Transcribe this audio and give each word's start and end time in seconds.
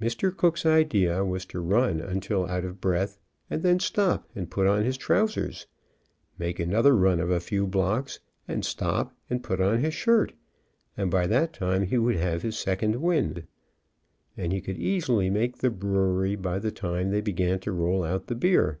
Mr. 0.00 0.30
Cook's 0.30 0.64
idea 0.64 1.24
was 1.24 1.44
to 1.46 1.58
run 1.58 2.00
until 2.00 2.46
out 2.46 2.64
of 2.64 2.80
breath 2.80 3.18
and 3.50 3.64
then 3.64 3.80
stop 3.80 4.28
and 4.36 4.48
put 4.48 4.64
on 4.64 4.84
his 4.84 4.96
trousers, 4.96 5.66
make 6.38 6.60
another 6.60 6.94
run 6.94 7.18
of 7.18 7.30
a 7.30 7.40
few 7.40 7.66
blocks, 7.66 8.20
and 8.46 8.64
stop 8.64 9.12
and 9.28 9.42
put 9.42 9.60
on 9.60 9.80
his 9.80 9.92
shirt, 9.92 10.34
and 10.96 11.10
by 11.10 11.26
that 11.26 11.52
time 11.52 11.82
he 11.82 11.98
would 11.98 12.14
have 12.14 12.42
his 12.42 12.56
sec 12.56 12.80
ond 12.80 13.02
wind, 13.02 13.42
and 14.36 14.52
he 14.52 14.60
could 14.60 14.78
easily 14.78 15.30
make 15.30 15.58
the 15.58 15.68
brewery 15.70 16.36
by 16.36 16.60
the 16.60 16.70
time 16.70 17.10
they 17.10 17.20
began 17.20 17.58
to 17.58 17.72
roll 17.72 18.04
out 18.04 18.28
the 18.28 18.36
beer. 18.36 18.78